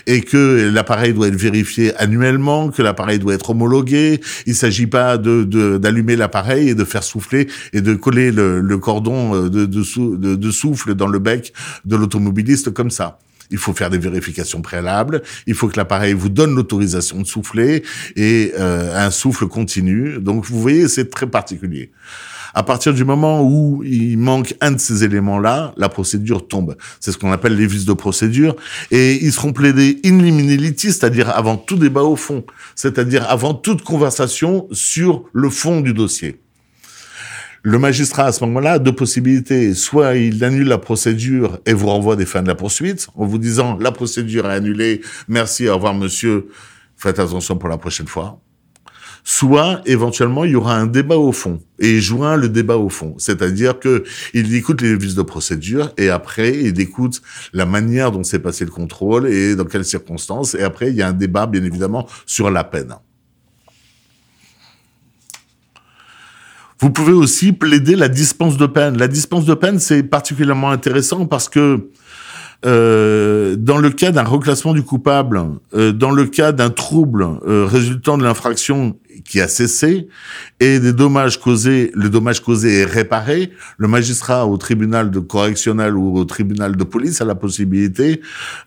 et 0.07 0.21
que 0.21 0.71
l'appareil 0.73 1.13
doit 1.13 1.27
être 1.27 1.35
vérifié 1.35 1.95
annuellement, 1.97 2.69
que 2.69 2.81
l'appareil 2.81 3.19
doit 3.19 3.33
être 3.33 3.51
homologué. 3.51 4.21
Il 4.45 4.55
s'agit 4.55 4.87
pas 4.87 5.17
de 5.17 5.43
d'allumer 5.77 6.15
l'appareil 6.15 6.69
et 6.69 6.75
de 6.75 6.83
faire 6.83 7.03
souffler 7.03 7.47
et 7.73 7.81
de 7.81 7.93
coller 7.93 8.31
le, 8.31 8.61
le 8.61 8.77
cordon 8.77 9.34
de, 9.43 9.65
de, 9.65 10.15
de, 10.15 10.35
de 10.35 10.51
souffle 10.51 10.95
dans 10.95 11.07
le 11.07 11.19
bec 11.19 11.53
de 11.85 11.95
l'automobiliste 11.95 12.71
comme 12.71 12.89
ça. 12.89 13.19
Il 13.51 13.57
faut 13.57 13.73
faire 13.73 13.89
des 13.89 13.97
vérifications 13.97 14.61
préalables. 14.61 15.21
Il 15.47 15.53
faut 15.53 15.67
que 15.67 15.77
l'appareil 15.77 16.13
vous 16.13 16.29
donne 16.29 16.55
l'autorisation 16.55 17.21
de 17.21 17.27
souffler 17.27 17.83
et 18.15 18.53
euh, 18.57 19.05
un 19.05 19.11
souffle 19.11 19.47
continu. 19.47 20.19
Donc 20.19 20.45
vous 20.45 20.59
voyez, 20.59 20.87
c'est 20.87 21.09
très 21.09 21.27
particulier. 21.27 21.91
À 22.53 22.63
partir 22.63 22.93
du 22.93 23.03
moment 23.03 23.43
où 23.43 23.83
il 23.83 24.17
manque 24.17 24.55
un 24.61 24.71
de 24.71 24.79
ces 24.79 25.03
éléments-là, 25.03 25.73
la 25.75 25.89
procédure 25.89 26.47
tombe. 26.47 26.77
C'est 27.01 27.11
ce 27.11 27.17
qu'on 27.17 27.33
appelle 27.33 27.57
les 27.57 27.67
vices 27.67 27.85
de 27.85 27.93
procédure. 27.93 28.55
Et 28.91 29.23
ils 29.23 29.33
seront 29.33 29.51
plaidés 29.51 29.99
in 30.05 30.21
limine 30.21 30.55
litis, 30.55 30.93
c'est-à-dire 30.93 31.29
avant 31.29 31.57
tout 31.57 31.75
débat 31.75 32.03
au 32.03 32.15
fond, 32.15 32.45
c'est-à-dire 32.75 33.29
avant 33.29 33.53
toute 33.53 33.83
conversation 33.83 34.67
sur 34.71 35.25
le 35.33 35.49
fond 35.49 35.81
du 35.81 35.93
dossier. 35.93 36.39
Le 37.67 37.79
magistrat, 37.79 38.25
à 38.25 38.31
ce 38.31 38.43
moment-là, 38.43 38.73
a 38.73 38.79
deux 38.79 38.93
possibilités. 38.93 39.73
Soit 39.73 40.17
il 40.17 40.43
annule 40.43 40.67
la 40.67 40.77
procédure 40.77 41.57
et 41.65 41.73
vous 41.73 41.87
renvoie 41.87 42.15
des 42.15 42.27
fins 42.27 42.43
de 42.43 42.47
la 42.47 42.53
poursuite, 42.53 43.07
en 43.15 43.25
vous 43.25 43.39
disant 43.39 43.75
la 43.81 43.91
procédure 43.91 44.45
est 44.45 44.53
annulée, 44.53 45.01
merci, 45.27 45.67
au 45.67 45.73
revoir 45.73 45.95
monsieur, 45.95 46.45
faites 46.95 47.17
attention 47.17 47.57
pour 47.57 47.67
la 47.67 47.79
prochaine 47.79 48.05
fois. 48.05 48.39
Soit, 49.23 49.81
éventuellement, 49.87 50.45
il 50.45 50.51
y 50.51 50.55
aura 50.55 50.75
un 50.75 50.85
débat 50.85 51.17
au 51.17 51.31
fond. 51.31 51.59
Et 51.79 51.95
il 51.95 52.01
joint 52.01 52.35
le 52.35 52.49
débat 52.49 52.77
au 52.77 52.89
fond. 52.89 53.15
C'est-à-dire 53.17 53.79
que 53.79 54.03
il 54.35 54.53
écoute 54.53 54.83
les 54.83 54.95
vices 54.95 55.15
de 55.15 55.23
procédure 55.23 55.91
et 55.97 56.11
après, 56.11 56.55
il 56.55 56.79
écoute 56.79 57.23
la 57.51 57.65
manière 57.65 58.11
dont 58.11 58.23
s'est 58.23 58.37
passé 58.37 58.63
le 58.63 58.69
contrôle 58.69 59.25
et 59.27 59.55
dans 59.55 59.65
quelles 59.65 59.85
circonstances. 59.85 60.53
Et 60.53 60.61
après, 60.61 60.91
il 60.91 60.97
y 60.97 61.01
a 61.01 61.07
un 61.07 61.13
débat, 61.13 61.47
bien 61.47 61.63
évidemment, 61.63 62.07
sur 62.27 62.51
la 62.51 62.63
peine. 62.63 62.93
Vous 66.79 66.89
pouvez 66.89 67.13
aussi 67.13 67.53
plaider 67.53 67.95
la 67.95 68.09
dispense 68.09 68.57
de 68.57 68.65
peine. 68.65 68.97
La 68.97 69.07
dispense 69.07 69.45
de 69.45 69.53
peine, 69.53 69.79
c'est 69.79 70.03
particulièrement 70.03 70.71
intéressant 70.71 71.25
parce 71.25 71.47
que 71.47 71.89
euh, 72.65 73.55
dans 73.57 73.77
le 73.77 73.89
cas 73.91 74.11
d'un 74.11 74.23
reclassement 74.23 74.73
du 74.73 74.81
coupable, 74.81 75.41
euh, 75.73 75.91
dans 75.91 76.11
le 76.11 76.25
cas 76.25 76.51
d'un 76.51 76.69
trouble 76.69 77.27
euh, 77.47 77.65
résultant 77.65 78.17
de 78.17 78.23
l'infraction 78.23 78.97
qui 79.23 79.39
a 79.39 79.47
cessé 79.47 80.07
et 80.59 80.79
des 80.79 80.91
dommages 80.91 81.39
causés, 81.39 81.91
le 81.93 82.09
dommage 82.09 82.41
causé 82.41 82.79
est 82.79 82.85
réparé, 82.85 83.51
le 83.77 83.87
magistrat 83.87 84.47
au 84.47 84.57
tribunal 84.57 85.11
de 85.11 85.19
correctionnel 85.19 85.95
ou 85.95 86.17
au 86.17 86.25
tribunal 86.25 86.75
de 86.75 86.83
police 86.83 87.21
a 87.21 87.25
la 87.25 87.35
possibilité 87.35 88.21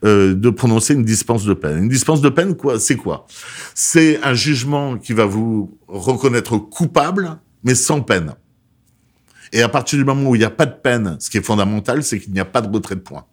euh, 0.04 0.34
de 0.34 0.50
prononcer 0.50 0.94
une 0.94 1.04
dispense 1.04 1.44
de 1.44 1.54
peine. 1.54 1.78
Une 1.78 1.88
dispense 1.88 2.20
de 2.20 2.28
peine, 2.28 2.56
quoi, 2.56 2.78
c'est 2.78 2.96
quoi? 2.96 3.26
C'est 3.74 4.20
un 4.22 4.34
jugement 4.34 4.96
qui 4.96 5.12
va 5.12 5.24
vous 5.24 5.76
reconnaître 5.88 6.56
coupable 6.56 7.38
mais 7.64 7.74
sans 7.74 8.00
peine. 8.00 8.34
Et 9.52 9.62
à 9.62 9.68
partir 9.68 9.98
du 9.98 10.04
moment 10.04 10.30
où 10.30 10.34
il 10.34 10.40
n'y 10.40 10.44
a 10.44 10.50
pas 10.50 10.66
de 10.66 10.74
peine, 10.74 11.16
ce 11.20 11.30
qui 11.30 11.38
est 11.38 11.42
fondamental, 11.42 12.02
c'est 12.02 12.20
qu'il 12.20 12.32
n'y 12.32 12.40
a 12.40 12.44
pas 12.44 12.60
de 12.60 12.74
retrait 12.74 12.96
de 12.96 13.00
points. 13.00 13.24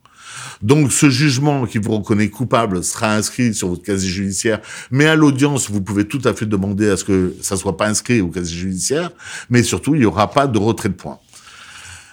Donc 0.62 0.92
ce 0.92 1.10
jugement 1.10 1.66
qui 1.66 1.78
vous 1.78 1.98
reconnaît 1.98 2.30
coupable 2.30 2.84
sera 2.84 3.14
inscrit 3.14 3.54
sur 3.54 3.70
votre 3.70 3.84
casier 3.84 4.10
judiciaire, 4.10 4.62
mais 4.92 5.06
à 5.06 5.16
l'audience, 5.16 5.70
vous 5.70 5.82
pouvez 5.82 6.08
tout 6.08 6.22
à 6.24 6.34
fait 6.34 6.46
demander 6.46 6.90
à 6.90 6.98
ce 6.98 7.04
que 7.04 7.36
ça 7.42 7.58
soit 7.58 7.78
pas 7.78 7.88
inscrit 7.88 8.22
au 8.22 8.28
casier 8.28 8.58
judiciaire, 8.58 9.12
mais 9.50 9.64
surtout, 9.64 9.96
il 9.96 10.00
n'y 10.00 10.06
aura 10.06 10.32
pas 10.32 10.48
de 10.48 10.58
retrait 10.58 10.90
de 10.90 10.94
points. 10.94 11.20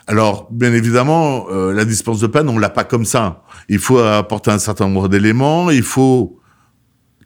Alors, 0.07 0.49
bien 0.51 0.73
évidemment, 0.73 1.47
euh, 1.51 1.73
la 1.73 1.85
dispense 1.85 2.21
de 2.21 2.27
peine, 2.27 2.49
on 2.49 2.59
l'a 2.59 2.71
pas 2.71 2.85
comme 2.85 3.05
ça. 3.05 3.45
Il 3.69 3.79
faut 3.79 3.99
apporter 3.99 4.51
un 4.51 4.59
certain 4.59 4.89
nombre 4.89 5.09
d'éléments, 5.09 5.71
il 5.71 5.85
faut 5.85 6.39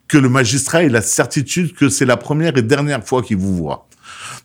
que 0.08 0.18
le 0.18 0.28
magistrat 0.28 0.84
ait 0.84 0.88
la 0.88 1.02
certitude 1.02 1.74
que 1.74 1.88
c'est 1.88 2.04
la 2.04 2.16
première 2.16 2.56
et 2.56 2.62
dernière 2.62 3.04
fois 3.04 3.22
qu'il 3.22 3.38
vous 3.38 3.56
voit. 3.56 3.88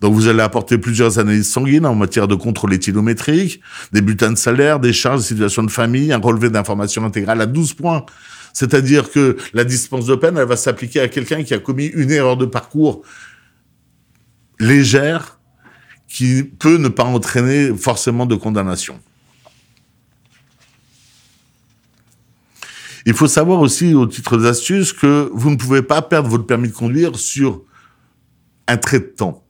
Donc 0.02 0.16
vous 0.16 0.28
allez 0.28 0.42
apporter 0.42 0.80
plusieurs 0.80 1.20
analyses 1.20 1.50
sanguines 1.52 1.86
en 1.86 1.94
matière 1.94 2.28
de 2.28 2.34
contrôle 2.34 2.74
éthylométrique, 2.74 3.62
des 3.94 4.02
bulletins 4.02 4.32
de 4.32 4.38
salaire, 4.38 4.80
des 4.80 4.94
charges, 4.94 5.22
des 5.22 5.28
situations 5.28 5.64
de 5.64 5.70
famille, 5.70 6.12
un 6.12 6.18
relevé 6.18 6.50
d'information 6.50 7.06
intégrale 7.06 7.40
à 7.40 7.46
12 7.46 7.76
points. 7.76 8.04
C'est-à-dire 8.52 9.12
que 9.12 9.38
la 9.54 9.64
dispense 9.64 10.08
de 10.08 10.16
peine, 10.16 10.38
elle 10.38 10.48
va 10.48 10.58
s'appliquer 10.58 11.02
à 11.02 11.08
quelqu'un 11.08 11.44
qui 11.44 11.54
a 11.54 11.60
commis 11.60 11.86
une 11.86 12.10
erreur 12.10 12.36
de 12.36 12.46
parcours 12.46 13.04
légère 14.60 15.40
qui 16.08 16.44
peut 16.44 16.78
ne 16.78 16.90
pas 16.90 17.04
entraîner 17.04 17.72
forcément 17.78 18.26
de 18.26 18.36
condamnation. 18.36 19.00
Il 23.06 23.14
faut 23.14 23.28
savoir 23.28 23.62
aussi, 23.62 23.94
au 23.94 24.08
titre 24.08 24.38
d'astuce, 24.38 24.94
que 24.94 25.30
vous 25.34 25.52
ne 25.52 25.56
pouvez 25.56 25.84
pas 25.84 26.02
perdre 26.02 26.28
votre 26.28 26.46
permis 26.46 26.70
de 26.70 26.74
conduire 26.74 27.16
sur 27.16 27.62
un 28.68 28.78
trait 28.78 29.00
de 29.00 29.06
temps. 29.06 29.46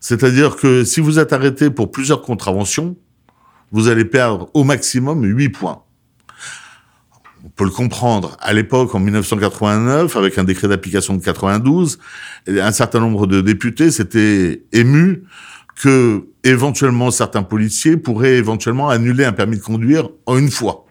C'est-à-dire 0.00 0.56
que 0.56 0.82
si 0.84 1.00
vous 1.00 1.18
êtes 1.18 1.32
arrêté 1.32 1.70
pour 1.70 1.90
plusieurs 1.90 2.22
contraventions, 2.22 2.96
vous 3.70 3.88
allez 3.88 4.04
perdre 4.04 4.50
au 4.54 4.64
maximum 4.64 5.24
8 5.24 5.50
points. 5.50 5.82
On 7.44 7.48
peut 7.48 7.64
le 7.64 7.70
comprendre. 7.70 8.36
À 8.40 8.52
l'époque, 8.52 8.94
en 8.94 8.98
1989, 8.98 10.16
avec 10.16 10.38
un 10.38 10.44
décret 10.44 10.68
d'application 10.68 11.14
de 11.14 11.22
92, 11.22 11.98
un 12.48 12.72
certain 12.72 13.00
nombre 13.00 13.26
de 13.26 13.40
députés 13.40 13.90
s'étaient 13.90 14.64
émus 14.72 15.24
que 15.80 16.26
éventuellement 16.44 17.10
certains 17.10 17.42
policiers 17.42 17.96
pourraient 17.96 18.36
éventuellement 18.36 18.90
annuler 18.90 19.24
un 19.24 19.32
permis 19.32 19.56
de 19.56 19.62
conduire 19.62 20.08
en 20.26 20.36
une 20.36 20.50
fois. 20.50 20.86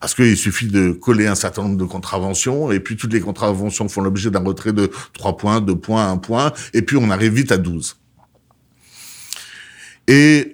Parce 0.00 0.14
qu'il 0.14 0.36
suffit 0.36 0.68
de 0.68 0.92
coller 0.92 1.26
un 1.26 1.34
certain 1.34 1.62
nombre 1.62 1.76
de 1.76 1.84
contraventions, 1.84 2.70
et 2.70 2.80
puis 2.80 2.96
toutes 2.96 3.12
les 3.12 3.20
contraventions 3.20 3.88
font 3.88 4.00
l'objet 4.00 4.30
d'un 4.30 4.44
retrait 4.44 4.72
de 4.72 4.90
3 5.14 5.36
points, 5.36 5.60
2 5.60 5.74
points, 5.74 6.10
1 6.10 6.18
point, 6.18 6.52
et 6.72 6.82
puis 6.82 6.96
on 6.96 7.10
arrive 7.10 7.32
vite 7.34 7.50
à 7.50 7.58
12. 7.58 7.96
Et 10.06 10.52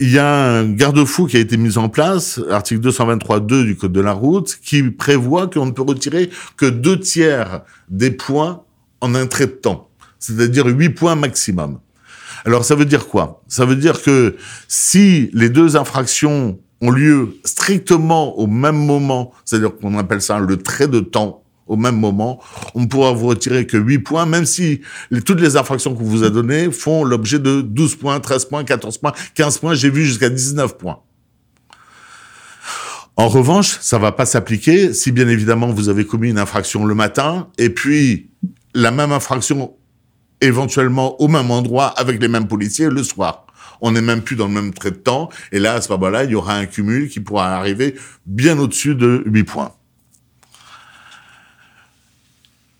il 0.00 0.10
y 0.10 0.18
a 0.18 0.58
un 0.58 0.70
garde-fou 0.72 1.26
qui 1.26 1.36
a 1.36 1.40
été 1.40 1.56
mis 1.56 1.78
en 1.78 1.88
place, 1.88 2.40
article 2.50 2.88
223.2 2.88 3.64
du 3.64 3.76
Code 3.76 3.92
de 3.92 4.00
la 4.00 4.12
route, 4.12 4.58
qui 4.62 4.82
prévoit 4.82 5.46
qu'on 5.46 5.66
ne 5.66 5.72
peut 5.72 5.82
retirer 5.82 6.30
que 6.56 6.66
deux 6.66 6.98
tiers 6.98 7.62
des 7.88 8.10
points 8.10 8.64
en 9.00 9.14
un 9.14 9.26
trait 9.26 9.46
de 9.46 9.52
temps, 9.52 9.90
c'est-à-dire 10.18 10.66
8 10.66 10.90
points 10.90 11.14
maximum. 11.14 11.80
Alors 12.44 12.64
ça 12.64 12.74
veut 12.74 12.86
dire 12.86 13.06
quoi? 13.06 13.42
Ça 13.46 13.66
veut 13.66 13.76
dire 13.76 14.02
que 14.02 14.36
si 14.68 15.30
les 15.34 15.50
deux 15.50 15.76
infractions 15.76 16.58
ont 16.80 16.90
lieu 16.90 17.36
strictement 17.44 18.38
au 18.38 18.46
même 18.46 18.76
moment, 18.76 19.32
c'est-à-dire 19.44 19.76
qu'on 19.76 19.98
appelle 19.98 20.22
ça 20.22 20.38
le 20.38 20.56
trait 20.56 20.88
de 20.88 21.00
temps 21.00 21.42
au 21.70 21.76
même 21.76 21.96
moment, 21.96 22.42
on 22.74 22.80
ne 22.80 22.86
pourra 22.86 23.12
vous 23.12 23.28
retirer 23.28 23.64
que 23.64 23.76
8 23.76 24.00
points, 24.00 24.26
même 24.26 24.44
si 24.44 24.80
toutes 25.24 25.40
les 25.40 25.56
infractions 25.56 25.94
qu'on 25.94 26.02
vous 26.02 26.24
a 26.24 26.30
données 26.30 26.68
font 26.72 27.04
l'objet 27.04 27.38
de 27.38 27.60
12 27.60 27.94
points, 27.94 28.18
13 28.18 28.46
points, 28.46 28.64
14 28.64 28.98
points, 28.98 29.12
15 29.36 29.58
points, 29.58 29.74
j'ai 29.74 29.88
vu 29.88 30.04
jusqu'à 30.04 30.30
19 30.30 30.76
points. 30.76 30.98
En 33.14 33.28
revanche, 33.28 33.78
ça 33.80 33.98
va 33.98 34.10
pas 34.10 34.26
s'appliquer 34.26 34.92
si 34.92 35.12
bien 35.12 35.28
évidemment 35.28 35.68
vous 35.68 35.88
avez 35.88 36.04
commis 36.04 36.30
une 36.30 36.38
infraction 36.40 36.86
le 36.86 36.94
matin 36.96 37.48
et 37.56 37.70
puis 37.70 38.30
la 38.74 38.90
même 38.90 39.12
infraction 39.12 39.74
éventuellement 40.40 41.20
au 41.20 41.28
même 41.28 41.52
endroit 41.52 41.86
avec 41.86 42.20
les 42.20 42.28
mêmes 42.28 42.48
policiers 42.48 42.88
le 42.88 43.04
soir. 43.04 43.46
On 43.80 43.92
n'est 43.92 44.00
même 44.00 44.22
plus 44.22 44.36
dans 44.36 44.46
le 44.46 44.52
même 44.52 44.72
trait 44.72 44.90
de 44.90 44.96
temps. 44.96 45.30
Et 45.52 45.58
là, 45.58 45.74
à 45.74 45.80
ce 45.80 45.90
moment-là, 45.92 46.24
il 46.24 46.30
y 46.30 46.34
aura 46.34 46.56
un 46.56 46.66
cumul 46.66 47.08
qui 47.08 47.20
pourra 47.20 47.56
arriver 47.56 47.94
bien 48.26 48.58
au-dessus 48.58 48.94
de 48.94 49.22
8 49.26 49.44
points. 49.44 49.72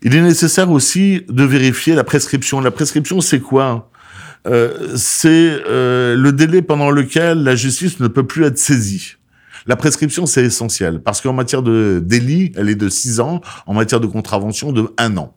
Il 0.02 0.14
est 0.14 0.22
nécessaire 0.22 0.70
aussi 0.70 1.24
de 1.28 1.44
vérifier 1.44 1.94
la 1.94 2.04
prescription. 2.04 2.60
La 2.60 2.70
prescription, 2.70 3.20
c'est 3.20 3.40
quoi? 3.40 3.90
Euh, 4.46 4.94
C'est 4.96 5.62
euh, 5.66 6.16
le 6.16 6.32
délai 6.32 6.62
pendant 6.62 6.90
lequel 6.90 7.42
la 7.42 7.54
justice 7.54 8.00
ne 8.00 8.08
peut 8.08 8.26
plus 8.26 8.44
être 8.44 8.58
saisie. 8.58 9.16
La 9.66 9.76
prescription, 9.76 10.24
c'est 10.24 10.42
essentiel, 10.42 11.02
parce 11.02 11.20
qu'en 11.20 11.34
matière 11.34 11.62
de 11.62 12.02
délit, 12.02 12.52
elle 12.56 12.70
est 12.70 12.76
de 12.76 12.88
6 12.88 13.20
ans, 13.20 13.42
en 13.66 13.74
matière 13.74 14.00
de 14.00 14.06
contravention, 14.06 14.72
de 14.72 14.88
1 14.96 15.18
an. 15.18 15.36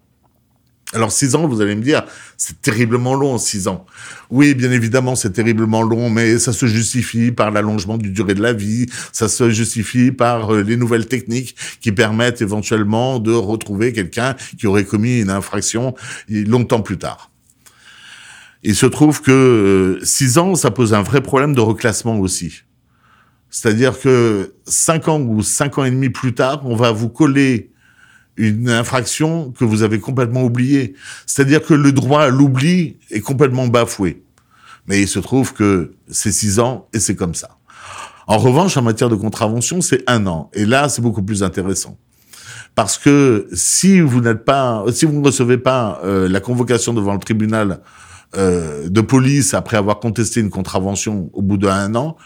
Alors 0.92 1.12
six 1.12 1.34
ans, 1.34 1.48
vous 1.48 1.62
allez 1.62 1.76
me 1.76 1.82
dire, 1.82 2.04
c'est 2.38 2.62
terriblement 2.62 3.16
long, 3.16 3.38
six 3.38 3.68
ans. 3.68 3.86
Oui, 4.30 4.54
bien 4.54 4.72
évidemment, 4.72 5.16
c'est 5.16 5.32
terriblement 5.32 5.82
long, 5.82 6.10
mais 6.10 6.38
ça 6.38 6.54
se 6.54 6.68
justifie 6.68 7.32
par 7.32 7.50
l'allongement 7.50 7.98
du 7.98 8.12
durée 8.12 8.36
de 8.36 8.42
la 8.42 8.54
vie, 8.54 8.86
ça 9.12 9.28
se 9.28 9.50
justifie 9.50 10.12
par 10.12 10.54
euh, 10.54 10.62
les 10.62 10.78
nouvelles 10.78 11.08
techniques 11.08 11.56
qui 11.82 11.92
permettent 11.92 12.42
éventuellement 12.42 13.20
de 13.20 13.32
retrouver 13.32 13.92
quelqu'un 13.92 14.36
qui 14.60 14.68
aurait 14.68 14.86
commis 14.86 15.22
une 15.22 15.32
infraction 15.32 15.96
longtemps 16.30 16.82
plus 16.82 16.98
tard. 16.98 17.32
Il 18.62 18.76
se 18.76 18.86
trouve 18.86 19.22
que 19.22 19.32
euh, 19.32 20.06
six 20.06 20.38
ans, 20.38 20.56
ça 20.56 20.70
pose 20.70 20.94
un 20.94 21.02
vrai 21.02 21.22
problème 21.22 21.56
de 21.56 21.62
reclassement 21.62 22.20
aussi. 22.20 22.62
C'est-à-dire 23.50 24.00
que 24.00 24.54
cinq 24.66 25.08
ans 25.08 25.20
ou 25.20 25.42
cinq 25.42 25.78
ans 25.78 25.86
et 25.86 25.92
demi 25.92 26.10
plus 26.10 26.34
tard, 26.34 26.62
on 26.66 26.76
va 26.76 26.92
vous 26.92 27.10
coller 27.10 27.73
une 28.38 28.70
infraction 28.70 29.52
que 29.52 29.64
vous 29.64 29.84
avez 29.84 30.00
complètement 30.00 30.44
oubliée. 30.44 30.96
C'est-à-dire 31.26 31.64
que 31.64 31.74
le 31.74 31.92
droit 31.92 32.24
à 32.24 32.30
l'oubli 32.30 32.98
est 33.12 33.22
complètement 33.22 33.68
bafoué. 33.68 34.24
Mais 34.88 35.02
il 35.02 35.08
se 35.08 35.20
trouve 35.20 35.54
que 35.54 35.94
c'est 36.10 36.32
six 36.32 36.60
ans 36.60 36.88
et 36.94 37.00
c'est 37.00 37.16
comme 37.16 37.36
ça. 37.36 37.58
En 38.28 38.38
revanche, 38.38 38.78
en 38.78 38.82
matière 38.82 39.10
de 39.10 39.16
contravention, 39.16 39.82
c'est 39.82 40.04
un 40.08 40.26
an. 40.28 40.50
Et 40.54 40.66
là, 40.66 40.90
c'est 40.90 41.02
beaucoup 41.02 41.24
plus 41.24 41.44
intéressant. 41.44 41.98
Parce 42.76 42.98
que 42.98 43.48
si 43.54 44.00
vous 44.00 44.22
n'êtes 44.22 44.46
pas, 44.46 44.84
si 44.92 45.06
vous 45.06 45.20
ne 45.20 45.26
recevez 45.26 45.58
pas 45.58 46.02
euh, 46.04 46.28
la 46.28 46.40
convocation 46.40 46.94
devant 46.94 47.14
le 47.14 47.20
tribunal 47.20 47.82
euh, 48.36 48.90
de 48.90 49.02
police 49.02 49.54
après 49.54 49.78
avoir 49.78 50.00
contesté 50.00 50.40
une 50.40 50.50
contravention 50.50 51.30
au 51.34 51.42
bout 51.42 51.58
d'un 51.58 51.94
an, 51.96 52.18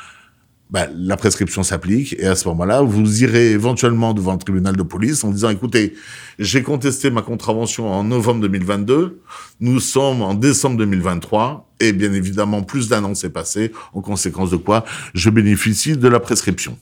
ben, 0.70 0.90
la 0.98 1.16
prescription 1.16 1.64
s'applique 1.64 2.16
et 2.20 2.28
à 2.28 2.36
ce 2.36 2.48
moment-là, 2.50 2.82
vous 2.82 3.24
irez 3.24 3.52
éventuellement 3.52 4.14
devant 4.14 4.34
le 4.34 4.38
tribunal 4.38 4.76
de 4.76 4.84
police 4.84 5.24
en 5.24 5.32
disant 5.32 5.50
écoutez, 5.50 5.94
j'ai 6.40 6.62
contesté 6.62 7.10
ma 7.10 7.22
contravention 7.22 7.90
en 7.90 8.04
novembre 8.04 8.42
2022, 8.42 9.22
nous 9.62 9.80
sommes 9.80 10.22
en 10.22 10.34
décembre 10.34 10.78
2023 10.78 11.70
et 11.80 11.94
bien 11.94 12.12
évidemment 12.12 12.64
plus 12.64 12.90
d'un 12.90 13.04
an 13.06 13.16
s'est 13.16 13.30
passé, 13.30 13.72
en 13.94 14.02
conséquence 14.02 14.52
de 14.52 14.58
quoi 14.58 14.84
je 15.14 15.30
bénéficie 15.30 15.96
de 15.96 16.08
la 16.08 16.20
prescription. 16.20 16.78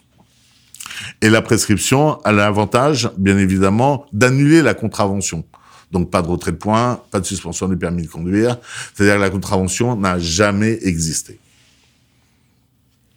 Et 1.22 1.30
la 1.30 1.42
prescription 1.42 2.20
a 2.24 2.32
l'avantage, 2.32 3.12
bien 3.18 3.38
évidemment, 3.38 4.06
d'annuler 4.14 4.62
la 4.62 4.74
contravention. 4.74 5.44
Donc 5.92 6.10
pas 6.10 6.22
de 6.24 6.28
retrait 6.28 6.52
de 6.52 6.58
points, 6.58 7.02
pas 7.12 7.20
de 7.20 7.26
suspension 7.26 7.68
du 7.68 7.78
permis 7.78 8.04
de 8.04 8.08
conduire, 8.08 8.58
c'est-à-dire 8.94 9.16
que 9.18 9.22
la 9.22 9.30
contravention 9.30 9.96
n'a 9.96 10.18
jamais 10.18 10.80
existé. 10.82 11.40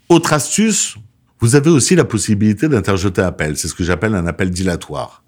Autre 0.08 0.32
astuce, 0.32 0.96
vous 1.40 1.54
avez 1.54 1.68
aussi 1.68 1.94
la 1.94 2.04
possibilité 2.04 2.68
d'interjeter 2.68 3.20
appel. 3.20 3.58
C'est 3.58 3.68
ce 3.68 3.74
que 3.74 3.84
j'appelle 3.84 4.14
un 4.14 4.26
appel 4.26 4.50
dilatoire. 4.50 5.22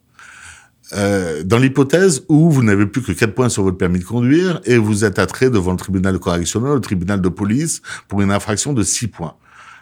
Euh, 0.94 1.44
dans 1.44 1.58
l'hypothèse 1.58 2.24
où 2.28 2.50
vous 2.50 2.62
n'avez 2.64 2.86
plus 2.86 3.02
que 3.02 3.12
4 3.12 3.34
points 3.34 3.48
sur 3.50 3.62
votre 3.62 3.76
permis 3.76 3.98
de 3.98 4.04
conduire 4.04 4.60
et 4.64 4.78
vous 4.78 5.04
êtes 5.04 5.18
attrait 5.18 5.50
devant 5.50 5.72
le 5.72 5.76
tribunal 5.76 6.18
correctionnel, 6.18 6.72
le 6.72 6.80
tribunal 6.80 7.20
de 7.20 7.28
police, 7.28 7.82
pour 8.08 8.22
une 8.22 8.32
infraction 8.32 8.72
de 8.72 8.82
6 8.82 9.08
points. 9.08 9.36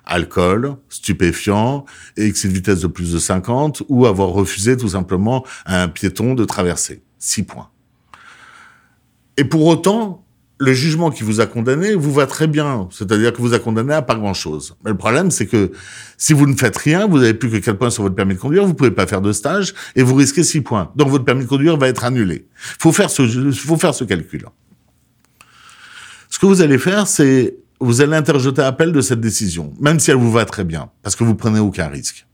Alcool, 0.05 0.77
stupéfiant, 0.89 1.85
excès 2.17 2.49
de 2.49 2.55
vitesse 2.55 2.81
de 2.81 2.89
plus 2.89 3.13
de 3.13 3.19
50 3.19 3.85
ou 3.89 4.07
avoir 4.07 4.31
refusé 4.31 4.77
tout 4.77 4.89
simplement 4.89 5.47
à 5.65 5.83
un 5.83 5.89
piéton 5.89 6.35
de 6.35 6.45
traverser. 6.45 7.03
6 7.21 7.45
points. 7.45 7.71
Et 9.37 9.45
pour 9.45 9.65
autant, 9.67 10.25
le 10.59 10.73
jugement 10.73 11.11
qui 11.11 11.23
vous 11.23 11.41
a 11.41 11.47
condamné 11.47 11.95
vous 11.95 12.13
va 12.13 12.27
très 12.27 12.47
bien. 12.47 12.89
C'est-à-dire 12.91 13.33
que 13.33 13.39
vous 13.39 13.55
a 13.55 13.59
condamné 13.59 13.95
à 13.95 14.03
pas 14.03 14.17
grand-chose. 14.17 14.77
Mais 14.85 14.91
le 14.91 14.97
problème, 14.97 15.31
c'est 15.31 15.47
que 15.47 15.73
si 16.17 16.33
vous 16.33 16.47
ne 16.47 16.57
faites 16.57 16.77
rien, 16.77 17.07
vous 17.07 17.19
n'avez 17.19 17.35
plus 17.35 17.51
que 17.51 17.57
4 17.57 17.79
points 17.79 17.91
sur 17.91 18.03
votre 18.03 18.15
permis 18.15 18.35
de 18.35 18.41
conduire, 18.41 18.65
vous 18.67 18.75
pouvez 18.75 18.91
pas 18.91 19.07
faire 19.07 19.21
de 19.21 19.33
stage 19.33 19.75
et 19.95 20.03
vous 20.03 20.15
risquez 20.15 20.43
6 20.43 20.63
points. 20.63 20.91
Donc 20.97 21.09
votre 21.09 21.25
permis 21.25 21.45
de 21.45 21.49
conduire 21.49 21.77
va 21.77 21.89
être 21.89 22.05
annulé. 22.05 22.47
Faut 22.81 22.93
ce, 22.93 23.51
faut 23.53 23.77
faire 23.77 23.95
ce 23.95 24.05
calcul. 24.05 24.47
Ce 26.31 26.39
que 26.39 26.47
vous 26.47 26.61
allez 26.61 26.79
faire, 26.79 27.07
c'est 27.07 27.57
vous 27.81 28.01
allez 28.01 28.17
interjeter 28.17 28.63
appel 28.63 28.93
de 28.93 29.01
cette 29.01 29.21
décision, 29.21 29.73
même 29.81 30.01
si 30.01 30.11
elle 30.11 30.17
vous 30.17 30.33
va 30.33 30.45
très 30.45 30.65
bien, 30.65 30.91
parce 31.03 31.15
que 31.15 31.23
vous 31.23 31.37
prenez 31.37 31.61
aucun 31.61 31.87
risque. 31.87 32.27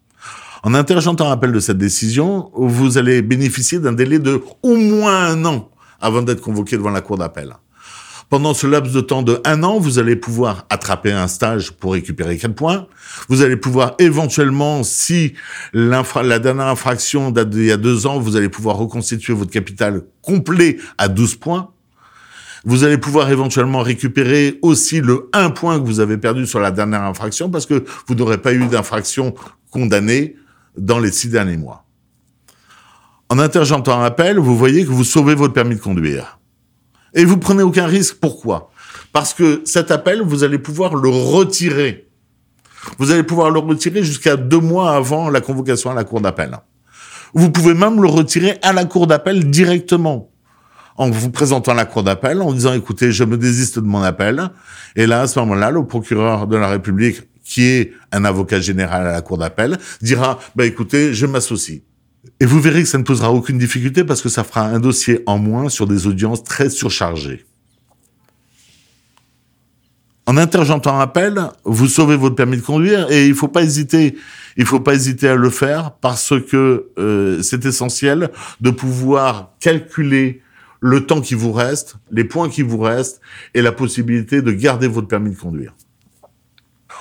En 0.62 0.72
interjetant 0.72 1.30
appel 1.30 1.52
de 1.52 1.60
cette 1.60 1.76
décision, 1.76 2.50
vous 2.54 2.96
allez 2.96 3.20
bénéficier 3.20 3.78
d'un 3.78 3.92
délai 3.92 4.18
de 4.18 4.42
au 4.62 4.76
moins 4.76 5.26
un 5.26 5.44
an 5.44 5.70
avant 6.00 6.22
d'être 6.22 6.40
convoqué 6.40 6.78
devant 6.78 6.90
la 6.90 7.02
cour 7.02 7.18
d'appel. 7.18 7.54
Pendant 8.30 8.54
ce 8.54 8.66
laps 8.66 8.92
de 8.92 9.00
temps 9.00 9.22
de 9.22 9.40
un 9.44 9.62
an, 9.62 9.78
vous 9.78 9.98
allez 9.98 10.16
pouvoir 10.16 10.66
attraper 10.70 11.12
un 11.12 11.28
stage 11.28 11.72
pour 11.72 11.92
récupérer 11.92 12.36
4 12.36 12.54
points. 12.54 12.86
Vous 13.28 13.42
allez 13.42 13.56
pouvoir 13.56 13.94
éventuellement, 13.98 14.82
si 14.82 15.34
la 15.72 16.38
dernière 16.38 16.66
infraction 16.66 17.30
date 17.30 17.50
d'il 17.50 17.66
y 17.66 17.72
a 17.72 17.76
deux 17.76 18.06
ans, 18.06 18.18
vous 18.18 18.36
allez 18.36 18.48
pouvoir 18.48 18.76
reconstituer 18.76 19.34
votre 19.34 19.50
capital 19.50 20.02
complet 20.22 20.78
à 20.98 21.08
12 21.08 21.36
points. 21.36 21.70
Vous 22.64 22.82
allez 22.82 22.96
pouvoir 22.96 23.30
éventuellement 23.30 23.82
récupérer 23.82 24.58
aussi 24.62 25.00
le 25.02 25.28
1 25.34 25.50
point 25.50 25.78
que 25.78 25.84
vous 25.84 26.00
avez 26.00 26.16
perdu 26.16 26.46
sur 26.46 26.60
la 26.60 26.70
dernière 26.70 27.02
infraction 27.02 27.50
parce 27.50 27.66
que 27.66 27.84
vous 28.06 28.14
n'aurez 28.14 28.38
pas 28.38 28.54
eu 28.54 28.66
d'infraction 28.66 29.34
condamnée 29.70 30.36
dans 30.78 30.98
les 30.98 31.12
six 31.12 31.28
derniers 31.28 31.58
mois. 31.58 31.84
En 33.28 33.38
intergentant 33.38 34.00
un 34.00 34.04
appel, 34.04 34.38
vous 34.38 34.56
voyez 34.56 34.84
que 34.84 34.90
vous 34.90 35.04
sauvez 35.04 35.34
votre 35.34 35.52
permis 35.52 35.76
de 35.76 35.80
conduire. 35.80 36.38
Et 37.14 37.24
vous 37.24 37.38
prenez 37.38 37.62
aucun 37.62 37.86
risque. 37.86 38.16
Pourquoi? 38.20 38.70
Parce 39.12 39.34
que 39.34 39.62
cet 39.64 39.90
appel, 39.90 40.22
vous 40.22 40.44
allez 40.44 40.58
pouvoir 40.58 40.94
le 40.96 41.08
retirer. 41.08 42.08
Vous 42.98 43.10
allez 43.10 43.22
pouvoir 43.22 43.50
le 43.50 43.60
retirer 43.60 44.02
jusqu'à 44.02 44.36
deux 44.36 44.60
mois 44.60 44.94
avant 44.94 45.30
la 45.30 45.40
convocation 45.40 45.90
à 45.90 45.94
la 45.94 46.04
cour 46.04 46.20
d'appel. 46.20 46.56
Vous 47.32 47.50
pouvez 47.50 47.74
même 47.74 48.00
le 48.00 48.08
retirer 48.08 48.58
à 48.62 48.72
la 48.72 48.84
cour 48.84 49.06
d'appel 49.06 49.50
directement 49.50 50.30
en 50.96 51.10
vous 51.10 51.30
présentant 51.30 51.72
à 51.72 51.74
la 51.74 51.86
cour 51.86 52.02
d'appel, 52.02 52.40
en 52.40 52.52
disant 52.52 52.72
écoutez, 52.72 53.10
je 53.10 53.24
me 53.24 53.36
désiste 53.36 53.78
de 53.78 53.86
mon 53.86 54.02
appel. 54.02 54.50
Et 54.96 55.06
là, 55.06 55.22
à 55.22 55.26
ce 55.26 55.38
moment-là, 55.40 55.70
le 55.70 55.84
procureur 55.86 56.46
de 56.46 56.56
la 56.56 56.68
République, 56.68 57.22
qui 57.42 57.64
est 57.64 57.92
un 58.12 58.24
avocat 58.24 58.60
général 58.60 59.06
à 59.06 59.12
la 59.12 59.20
cour 59.20 59.38
d'appel, 59.38 59.76
dira 60.00 60.38
bah 60.54 60.64
écoutez, 60.64 61.12
je 61.12 61.26
m'associe. 61.26 61.82
Et 62.40 62.46
vous 62.46 62.60
verrez 62.60 62.82
que 62.82 62.88
ça 62.88 62.98
ne 62.98 63.04
posera 63.04 63.32
aucune 63.32 63.58
difficulté 63.58 64.04
parce 64.04 64.22
que 64.22 64.28
ça 64.28 64.44
fera 64.44 64.62
un 64.62 64.80
dossier 64.80 65.22
en 65.26 65.38
moins 65.38 65.68
sur 65.68 65.86
des 65.86 66.06
audiences 66.06 66.42
très 66.44 66.70
surchargées. 66.70 67.44
En 70.26 70.38
intergentant 70.38 70.96
un 70.96 71.00
appel, 71.00 71.38
vous 71.64 71.86
sauvez 71.86 72.16
votre 72.16 72.34
permis 72.34 72.56
de 72.56 72.62
conduire 72.62 73.10
et 73.10 73.26
il 73.26 73.34
faut 73.34 73.48
pas 73.48 73.62
hésiter. 73.62 74.16
Il 74.56 74.64
faut 74.64 74.80
pas 74.80 74.94
hésiter 74.94 75.28
à 75.28 75.34
le 75.34 75.50
faire 75.50 75.92
parce 76.00 76.32
que 76.50 76.88
euh, 76.98 77.42
c'est 77.42 77.66
essentiel 77.66 78.30
de 78.60 78.70
pouvoir 78.70 79.52
calculer 79.60 80.40
le 80.80 81.06
temps 81.06 81.20
qui 81.20 81.34
vous 81.34 81.52
reste, 81.52 81.96
les 82.10 82.24
points 82.24 82.48
qui 82.48 82.62
vous 82.62 82.78
restent 82.78 83.20
et 83.52 83.62
la 83.62 83.72
possibilité 83.72 84.42
de 84.42 84.52
garder 84.52 84.86
votre 84.86 85.08
permis 85.08 85.30
de 85.30 85.36
conduire. 85.36 85.74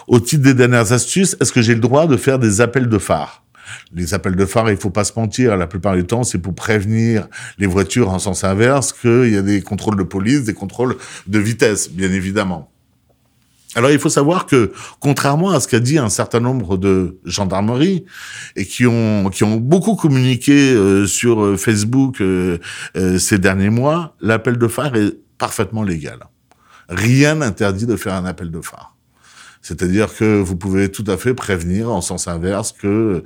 Au 0.07 0.19
titre 0.19 0.43
des 0.43 0.53
dernières 0.53 0.91
astuces, 0.91 1.37
est-ce 1.39 1.53
que 1.53 1.61
j'ai 1.61 1.75
le 1.75 1.81
droit 1.81 2.07
de 2.07 2.17
faire 2.17 2.39
des 2.39 2.59
appels 2.59 2.89
de 2.89 2.97
phare? 2.97 3.42
Les 3.93 4.13
appels 4.13 4.35
de 4.35 4.45
phare, 4.45 4.71
il 4.71 4.77
faut 4.77 4.89
pas 4.89 5.03
se 5.03 5.13
mentir, 5.15 5.55
la 5.57 5.67
plupart 5.67 5.95
du 5.95 6.05
temps, 6.05 6.23
c'est 6.23 6.39
pour 6.39 6.55
prévenir 6.55 7.27
les 7.57 7.67
voitures 7.67 8.09
en 8.09 8.19
sens 8.19 8.43
inverse 8.43 8.93
qu'il 8.93 9.29
y 9.29 9.37
a 9.37 9.41
des 9.41 9.61
contrôles 9.61 9.97
de 9.97 10.03
police, 10.03 10.43
des 10.43 10.53
contrôles 10.53 10.97
de 11.27 11.39
vitesse, 11.39 11.91
bien 11.91 12.11
évidemment. 12.11 12.69
Alors 13.75 13.89
il 13.91 13.99
faut 13.99 14.09
savoir 14.09 14.45
que, 14.45 14.71
contrairement 14.99 15.51
à 15.51 15.59
ce 15.59 15.67
qu'a 15.67 15.79
dit 15.79 15.97
un 15.97 16.09
certain 16.09 16.39
nombre 16.39 16.77
de 16.77 17.17
gendarmeries 17.25 18.05
et 18.55 18.65
qui 18.65 18.85
ont 18.85 19.29
qui 19.31 19.43
ont 19.43 19.57
beaucoup 19.57 19.95
communiqué 19.95 20.73
euh, 20.73 21.07
sur 21.07 21.43
euh, 21.43 21.57
Facebook 21.57 22.21
euh, 22.21 22.59
ces 23.17 23.39
derniers 23.39 23.71
mois, 23.71 24.15
l'appel 24.21 24.57
de 24.57 24.67
phare 24.67 24.95
est 24.95 25.17
parfaitement 25.37 25.83
légal. 25.83 26.19
Rien 26.87 27.35
n'interdit 27.35 27.85
de 27.85 27.95
faire 27.95 28.13
un 28.13 28.25
appel 28.25 28.51
de 28.51 28.61
phare. 28.61 28.92
C'est-à-dire 29.63 30.13
que 30.15 30.39
vous 30.39 30.55
pouvez 30.55 30.91
tout 30.91 31.05
à 31.07 31.17
fait 31.17 31.33
prévenir 31.33 31.89
en 31.89 32.01
sens 32.01 32.27
inverse 32.27 32.71
que 32.71 33.23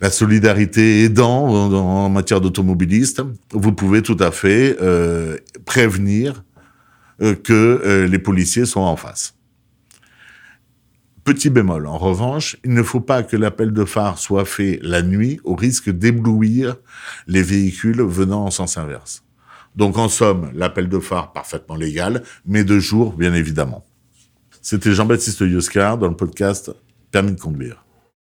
la 0.00 0.10
solidarité 0.10 1.04
aidant 1.04 1.48
en 1.48 2.08
matière 2.08 2.40
d'automobiliste, 2.40 3.22
vous 3.52 3.72
pouvez 3.72 4.00
tout 4.00 4.16
à 4.20 4.30
fait 4.30 4.78
prévenir 5.64 6.42
euh, 7.22 7.34
que 7.34 7.52
euh, 7.52 8.06
les 8.06 8.18
policiers 8.18 8.66
sont 8.66 8.80
en 8.80 8.96
face. 8.96 9.34
Petit 11.24 11.48
bémol, 11.48 11.86
en 11.86 11.96
revanche, 11.96 12.58
il 12.62 12.74
ne 12.74 12.82
faut 12.82 13.00
pas 13.00 13.22
que 13.22 13.38
l'appel 13.38 13.72
de 13.72 13.86
phare 13.86 14.18
soit 14.18 14.44
fait 14.44 14.78
la 14.82 15.00
nuit 15.00 15.40
au 15.42 15.54
risque 15.54 15.88
d'éblouir 15.88 16.76
les 17.26 17.42
véhicules 17.42 18.02
venant 18.02 18.44
en 18.44 18.50
sens 18.50 18.76
inverse. 18.76 19.24
Donc 19.76 19.96
en 19.96 20.08
somme, 20.10 20.50
l'appel 20.54 20.90
de 20.90 21.00
phare 21.00 21.32
parfaitement 21.32 21.74
légal, 21.74 22.22
mais 22.44 22.64
de 22.64 22.78
jour, 22.78 23.14
bien 23.14 23.32
évidemment. 23.32 23.84
C'était 24.68 24.94
Jean-Baptiste 24.94 25.42
Yoscar 25.42 25.96
dans 25.96 26.08
le 26.08 26.16
podcast 26.16 26.72
Permis 27.12 27.36
de 27.36 27.40
conduire. 27.40 27.85